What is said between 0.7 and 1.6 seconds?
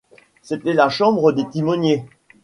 la chambre des